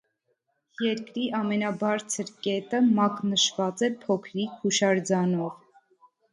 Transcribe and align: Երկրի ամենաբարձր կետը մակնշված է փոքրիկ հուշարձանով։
Երկրի 0.85 1.25
ամենաբարձր 1.39 2.33
կետը 2.49 2.81
մակնշված 2.87 3.87
է 3.89 3.93
փոքրիկ 4.07 4.59
հուշարձանով։ 4.65 5.65